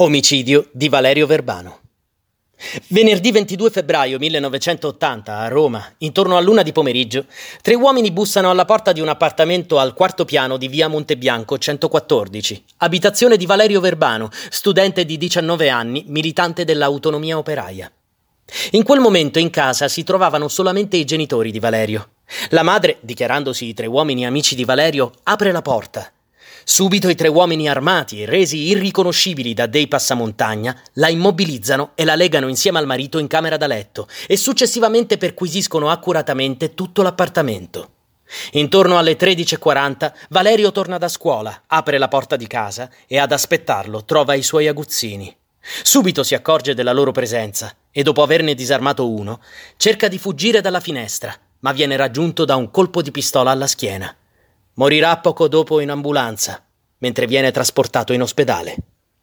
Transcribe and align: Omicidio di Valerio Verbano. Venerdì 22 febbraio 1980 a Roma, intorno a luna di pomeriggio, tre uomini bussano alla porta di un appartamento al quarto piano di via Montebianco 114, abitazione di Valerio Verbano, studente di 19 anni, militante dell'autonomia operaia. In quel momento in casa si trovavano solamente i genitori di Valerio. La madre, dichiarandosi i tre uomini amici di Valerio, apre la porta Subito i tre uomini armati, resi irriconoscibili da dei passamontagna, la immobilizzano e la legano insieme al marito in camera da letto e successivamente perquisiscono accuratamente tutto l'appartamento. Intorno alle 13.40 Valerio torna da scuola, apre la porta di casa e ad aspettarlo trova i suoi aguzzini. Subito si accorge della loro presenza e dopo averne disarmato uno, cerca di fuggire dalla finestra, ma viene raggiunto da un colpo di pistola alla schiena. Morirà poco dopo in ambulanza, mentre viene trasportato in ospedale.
Omicidio 0.00 0.68
di 0.70 0.88
Valerio 0.88 1.26
Verbano. 1.26 1.80
Venerdì 2.90 3.32
22 3.32 3.68
febbraio 3.68 4.20
1980 4.20 5.38
a 5.38 5.48
Roma, 5.48 5.84
intorno 5.98 6.36
a 6.36 6.40
luna 6.40 6.62
di 6.62 6.70
pomeriggio, 6.70 7.24
tre 7.62 7.74
uomini 7.74 8.12
bussano 8.12 8.48
alla 8.48 8.64
porta 8.64 8.92
di 8.92 9.00
un 9.00 9.08
appartamento 9.08 9.80
al 9.80 9.94
quarto 9.94 10.24
piano 10.24 10.56
di 10.56 10.68
via 10.68 10.86
Montebianco 10.86 11.58
114, 11.58 12.64
abitazione 12.76 13.36
di 13.36 13.44
Valerio 13.44 13.80
Verbano, 13.80 14.30
studente 14.50 15.04
di 15.04 15.18
19 15.18 15.68
anni, 15.68 16.04
militante 16.06 16.64
dell'autonomia 16.64 17.36
operaia. 17.36 17.90
In 18.72 18.84
quel 18.84 19.00
momento 19.00 19.40
in 19.40 19.50
casa 19.50 19.88
si 19.88 20.04
trovavano 20.04 20.46
solamente 20.46 20.96
i 20.96 21.04
genitori 21.04 21.50
di 21.50 21.58
Valerio. 21.58 22.10
La 22.50 22.62
madre, 22.62 22.98
dichiarandosi 23.00 23.66
i 23.66 23.74
tre 23.74 23.86
uomini 23.86 24.24
amici 24.24 24.54
di 24.54 24.64
Valerio, 24.64 25.10
apre 25.24 25.50
la 25.50 25.60
porta 25.60 26.12
Subito 26.70 27.08
i 27.08 27.14
tre 27.14 27.28
uomini 27.28 27.66
armati, 27.66 28.26
resi 28.26 28.66
irriconoscibili 28.66 29.54
da 29.54 29.64
dei 29.64 29.88
passamontagna, 29.88 30.78
la 30.92 31.08
immobilizzano 31.08 31.92
e 31.94 32.04
la 32.04 32.14
legano 32.14 32.46
insieme 32.46 32.78
al 32.78 32.84
marito 32.84 33.18
in 33.18 33.26
camera 33.26 33.56
da 33.56 33.66
letto 33.66 34.06
e 34.26 34.36
successivamente 34.36 35.16
perquisiscono 35.16 35.88
accuratamente 35.88 36.74
tutto 36.74 37.00
l'appartamento. 37.00 37.92
Intorno 38.52 38.98
alle 38.98 39.16
13.40 39.16 40.12
Valerio 40.28 40.70
torna 40.70 40.98
da 40.98 41.08
scuola, 41.08 41.62
apre 41.68 41.96
la 41.96 42.08
porta 42.08 42.36
di 42.36 42.46
casa 42.46 42.90
e 43.06 43.18
ad 43.18 43.32
aspettarlo 43.32 44.04
trova 44.04 44.34
i 44.34 44.42
suoi 44.42 44.68
aguzzini. 44.68 45.34
Subito 45.82 46.22
si 46.22 46.34
accorge 46.34 46.74
della 46.74 46.92
loro 46.92 47.12
presenza 47.12 47.74
e 47.90 48.02
dopo 48.02 48.22
averne 48.22 48.54
disarmato 48.54 49.10
uno, 49.10 49.40
cerca 49.78 50.06
di 50.06 50.18
fuggire 50.18 50.60
dalla 50.60 50.80
finestra, 50.80 51.34
ma 51.60 51.72
viene 51.72 51.96
raggiunto 51.96 52.44
da 52.44 52.56
un 52.56 52.70
colpo 52.70 53.00
di 53.00 53.10
pistola 53.10 53.52
alla 53.52 53.66
schiena. 53.66 54.14
Morirà 54.78 55.18
poco 55.18 55.48
dopo 55.48 55.80
in 55.80 55.90
ambulanza, 55.90 56.62
mentre 56.98 57.26
viene 57.26 57.50
trasportato 57.50 58.12
in 58.12 58.22
ospedale. 58.22 58.76